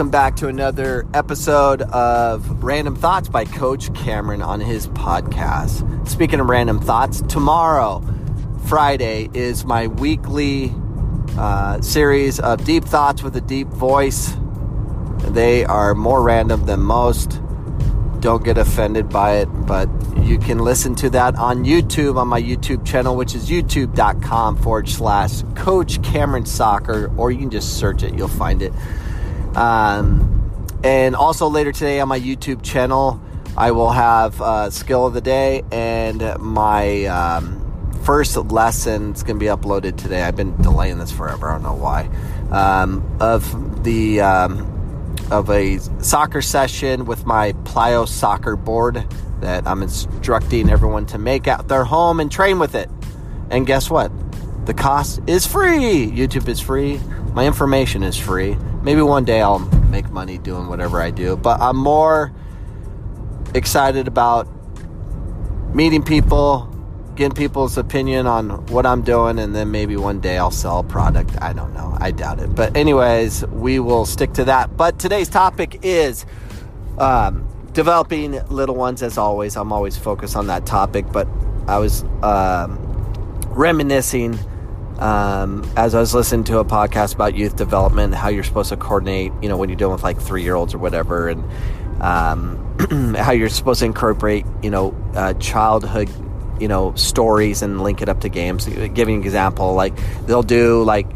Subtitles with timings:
[0.00, 6.08] welcome back to another episode of Random Thoughts by Coach Cameron on his podcast.
[6.08, 8.02] Speaking of random thoughts, tomorrow,
[8.64, 10.72] Friday, is my weekly
[11.36, 14.34] uh, series of deep thoughts with a deep voice.
[15.32, 17.38] They are more random than most.
[18.20, 22.40] Don't get offended by it, but you can listen to that on YouTube on my
[22.40, 28.02] YouTube channel, which is youtube.com forward slash Coach Cameron Soccer, or you can just search
[28.02, 28.72] it, you'll find it.
[29.54, 33.20] Um, and also later today on my YouTube channel,
[33.56, 39.10] I will have uh, skill of the day and my um, first lesson.
[39.10, 40.22] It's going to be uploaded today.
[40.22, 41.50] I've been delaying this forever.
[41.50, 42.08] I don't know why.
[42.50, 49.06] Um, of the um, of a soccer session with my Plyo soccer board
[49.40, 52.88] that I'm instructing everyone to make at their home and train with it.
[53.50, 54.10] And guess what?
[54.66, 56.10] The cost is free.
[56.10, 57.00] YouTube is free.
[57.32, 58.56] My information is free.
[58.82, 59.58] Maybe one day I'll
[59.90, 62.32] make money doing whatever I do, but I'm more
[63.54, 64.48] excited about
[65.74, 66.66] meeting people,
[67.14, 70.84] getting people's opinion on what I'm doing, and then maybe one day I'll sell a
[70.84, 71.30] product.
[71.42, 71.96] I don't know.
[72.00, 72.54] I doubt it.
[72.54, 74.76] But, anyways, we will stick to that.
[74.76, 76.24] But today's topic is
[76.98, 79.56] um, developing little ones, as always.
[79.56, 81.28] I'm always focused on that topic, but
[81.68, 82.78] I was um,
[83.48, 84.38] reminiscing
[85.00, 88.76] um, as I was listening to a podcast about youth development, how you're supposed to
[88.76, 91.44] coordinate, you know, when you're dealing with like three year olds or whatever, and
[92.02, 96.10] um, how you're supposed to incorporate, you know, uh, childhood,
[96.60, 98.66] you know, stories and link it up to games.
[98.66, 99.94] Giving an example, like
[100.26, 101.06] they'll do like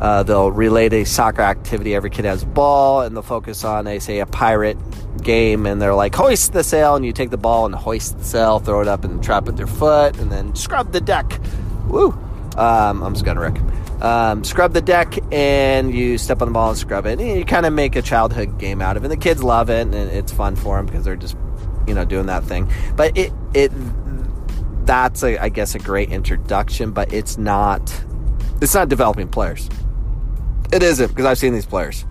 [0.00, 1.94] uh, they'll relate a soccer activity.
[1.94, 4.76] Every kid has a ball, and they'll focus on, a say, a pirate
[5.22, 8.24] game, and they're like, hoist the sail, and you take the ball and hoist the
[8.24, 11.40] sail, throw it up and trap it with your foot, and then scrub the deck.
[11.86, 12.18] Woo!
[12.56, 13.58] Um, I'm just gonna wreck.
[14.02, 17.20] Um, scrub the deck and you step on the ball and scrub it.
[17.20, 19.06] And you kind of make a childhood game out of it.
[19.06, 21.36] And the kids love it and it's fun for them because they're just,
[21.86, 22.70] you know, doing that thing.
[22.96, 23.70] But it, it,
[24.84, 28.04] that's a, I guess a great introduction, but it's not,
[28.60, 29.68] it's not developing players.
[30.72, 32.04] It isn't because I've seen these players.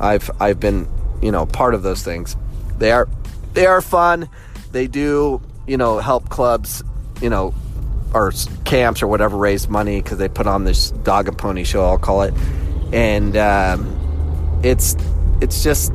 [0.00, 0.88] I've, I've been,
[1.20, 2.34] you know, part of those things.
[2.78, 3.08] They are,
[3.52, 4.30] they are fun.
[4.72, 6.82] They do, you know, help clubs,
[7.20, 7.54] you know,
[8.14, 8.32] or
[8.64, 11.98] camps or whatever raise money because they put on this dog and pony show, I'll
[11.98, 12.32] call it,
[12.92, 14.96] and um, it's
[15.40, 15.92] it's just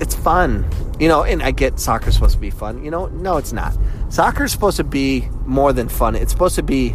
[0.00, 0.64] it's fun,
[1.00, 1.24] you know.
[1.24, 3.06] And I get soccer's supposed to be fun, you know.
[3.06, 3.76] No, it's not.
[4.08, 6.14] Soccer's supposed to be more than fun.
[6.14, 6.90] It's supposed to be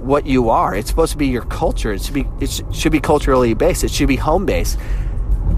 [0.00, 0.74] what you are.
[0.74, 1.92] It's supposed to be your culture.
[1.92, 3.84] It should be it should be culturally based.
[3.84, 4.78] It should be home based.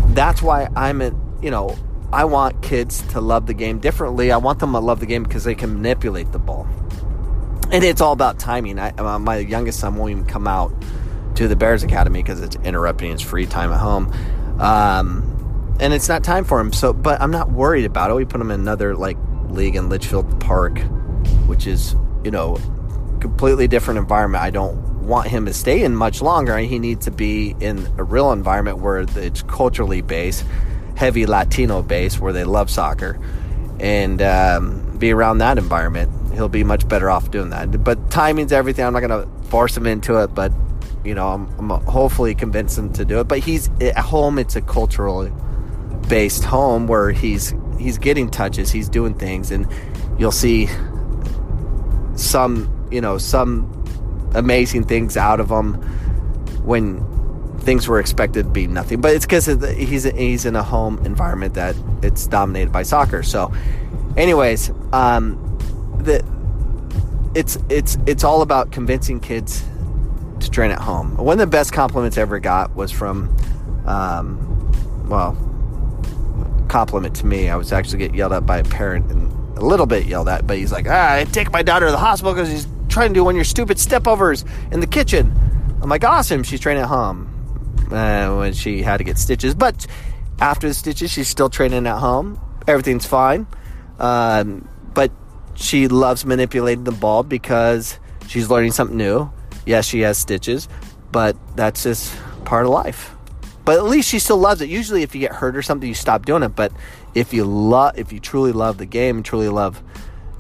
[0.09, 1.78] That's why I'm a you know
[2.12, 4.31] I want kids to love the game differently.
[4.31, 6.66] I want them to love the game because they can manipulate the ball
[7.71, 8.79] and it's all about timing.
[8.79, 10.73] I, uh, my youngest son won't even come out
[11.37, 14.12] to the Bears Academy because it's interrupting his free time at home,
[14.61, 16.73] um, and it's not time for him.
[16.73, 18.15] So, but I'm not worried about it.
[18.15, 19.17] We put him in another like
[19.49, 20.81] league in Litchfield Park,
[21.47, 22.57] which is you know
[23.21, 24.43] completely different environment.
[24.43, 26.57] I don't want him to stay in much longer.
[26.59, 30.45] He needs to be in a real environment where it's culturally based,
[30.97, 33.19] heavy Latino based, where they love soccer,
[33.81, 37.83] and um, be around that environment he'll be much better off doing that.
[37.83, 38.84] But timing's everything.
[38.84, 40.53] I'm not going to force him into it, but
[41.05, 43.25] you know, I'm, I'm hopefully convince him to do it.
[43.25, 44.39] But he's at home.
[44.39, 45.28] It's a cultural
[46.09, 49.66] based home where he's he's getting touches, he's doing things, and
[50.16, 50.69] you'll see
[52.15, 53.75] some you know some
[54.34, 55.75] amazing things out of him
[56.65, 56.99] when
[57.69, 58.99] things were expected to be nothing.
[58.99, 59.45] But it's because
[59.77, 63.23] he's he's in a home environment that it's dominated by soccer.
[63.23, 63.53] So,
[64.17, 65.37] anyways, um,
[66.03, 66.25] the
[67.34, 69.62] it's it's it's all about convincing kids
[70.41, 71.19] to train at home.
[71.19, 73.37] One of the best compliments I ever got was from,
[73.84, 74.39] um,
[75.07, 75.37] well,
[76.71, 77.51] compliment to me.
[77.51, 80.47] I was actually get yelled at by a parent and a little bit yelled at,
[80.47, 83.15] but he's like, ah, I take my daughter to the hospital because she's trying to
[83.15, 85.39] do one of your stupid stepovers in the kitchen.
[85.83, 86.42] I'm like, awesome.
[86.42, 87.34] She's training at home
[87.93, 89.87] uh, when she had to get stitches, but
[90.41, 92.41] after the stitches, she's still training at home.
[92.67, 93.47] Everything's fine.
[93.99, 95.11] Um, but
[95.55, 97.99] she loves manipulating the ball because
[98.29, 99.31] she's learning something new.
[99.67, 100.69] Yes, she has stitches,
[101.11, 103.15] but that's just part of life.
[103.65, 104.71] But at least she still loves it.
[104.71, 106.57] Usually, if you get hurt or something, you stop doing it.
[106.57, 106.73] But
[107.15, 109.83] if you love, if you truly love the game and truly love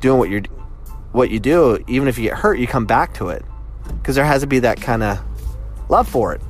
[0.00, 0.42] doing what you're,
[1.12, 3.44] what you do, even if you get hurt, you come back to it
[3.98, 5.20] because there has to be that kind of
[5.90, 6.40] love for it.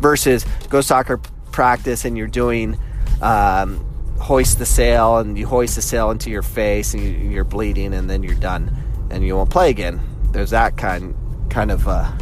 [0.00, 1.18] Versus go soccer
[1.52, 2.78] practice and you're doing
[3.22, 3.84] um,
[4.18, 7.94] hoist the sail and you hoist the sail into your face and you, are bleeding
[7.94, 8.74] and then you're done
[9.10, 10.00] and you won't play again.
[10.32, 11.14] There's that kind
[11.48, 12.12] kind of uh,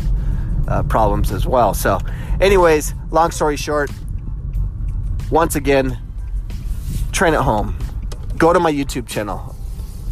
[0.69, 1.75] uh, problems as well.
[1.75, 1.99] So,
[2.41, 3.91] anyways, long story short,
[5.31, 5.99] once again,
[7.13, 7.77] train at home.
[8.37, 9.57] Go to my YouTube channel.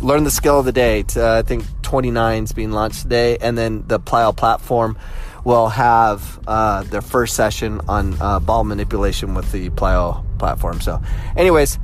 [0.01, 1.05] Learn the skill of the day.
[1.15, 4.97] Uh, I think 29 is being launched today, and then the Plyo platform
[5.45, 10.81] will have uh, their first session on uh, ball manipulation with the Plyo platform.
[10.81, 11.03] So,
[11.37, 11.79] anyways,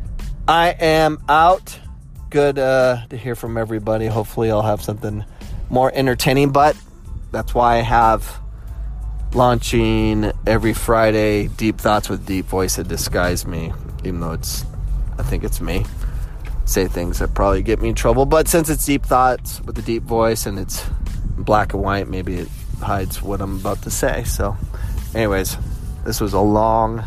[0.46, 1.78] I am out.
[2.30, 4.06] Good uh, to hear from everybody.
[4.06, 5.24] Hopefully, I'll have something
[5.70, 6.76] more entertaining, but
[7.32, 8.40] that's why I have
[9.34, 13.72] launching every Friday Deep Thoughts with Deep Voice that disguise me,
[14.04, 14.64] even though it's,
[15.18, 15.84] I think it's me.
[16.64, 19.82] Say things that probably get me in trouble, but since it's Deep Thoughts with the
[19.82, 20.84] deep voice and it's
[21.38, 22.48] black and white, maybe it
[22.80, 24.24] hides what I'm about to say.
[24.24, 24.56] So,
[25.14, 25.56] anyways,
[26.04, 27.04] this was a long,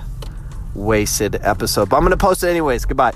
[0.76, 2.86] wasted episode, but I'm going to post it anyways.
[2.86, 3.14] Goodbye.